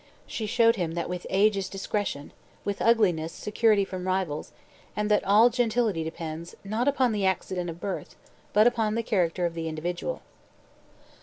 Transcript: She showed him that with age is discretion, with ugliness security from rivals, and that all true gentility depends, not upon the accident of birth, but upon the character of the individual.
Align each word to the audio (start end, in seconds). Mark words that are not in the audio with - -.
She 0.25 0.47
showed 0.47 0.77
him 0.77 0.93
that 0.93 1.09
with 1.09 1.27
age 1.29 1.55
is 1.55 1.69
discretion, 1.69 2.31
with 2.65 2.81
ugliness 2.81 3.31
security 3.31 3.85
from 3.85 4.07
rivals, 4.07 4.51
and 4.95 5.11
that 5.11 5.23
all 5.23 5.51
true 5.51 5.57
gentility 5.57 6.03
depends, 6.03 6.55
not 6.63 6.87
upon 6.87 7.11
the 7.11 7.27
accident 7.27 7.69
of 7.69 7.79
birth, 7.79 8.15
but 8.51 8.65
upon 8.65 8.95
the 8.95 9.03
character 9.03 9.45
of 9.45 9.53
the 9.53 9.67
individual. 9.67 10.23